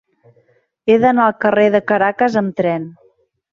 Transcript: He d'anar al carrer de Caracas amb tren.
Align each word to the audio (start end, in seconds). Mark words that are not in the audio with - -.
He 0.91 0.95
d'anar 1.03 1.27
al 1.27 1.35
carrer 1.45 1.67
de 1.77 1.83
Caracas 1.93 2.41
amb 2.43 2.57
tren. 2.63 2.91